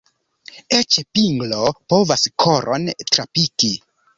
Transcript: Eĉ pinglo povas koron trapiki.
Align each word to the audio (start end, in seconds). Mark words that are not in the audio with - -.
Eĉ 0.77 0.97
pinglo 1.17 1.67
povas 1.95 2.27
koron 2.45 2.89
trapiki. 3.13 3.75